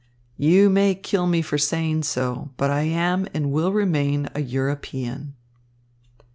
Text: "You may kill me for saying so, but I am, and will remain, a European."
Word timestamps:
"You 0.39 0.71
may 0.71 0.95
kill 0.95 1.27
me 1.27 1.43
for 1.43 1.59
saying 1.59 2.01
so, 2.05 2.49
but 2.57 2.71
I 2.71 2.81
am, 2.81 3.27
and 3.35 3.51
will 3.51 3.71
remain, 3.71 4.29
a 4.33 4.41
European." 4.41 5.35